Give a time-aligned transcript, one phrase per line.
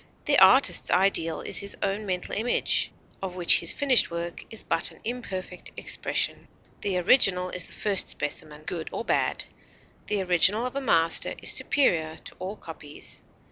[0.25, 4.89] The artist's ideal is his own mental image, of which his finished work is but
[4.89, 6.47] an imperfect expression.
[6.81, 9.45] The original is the first specimen, good or bad;
[10.07, 13.21] the original of a master is superior to all copies.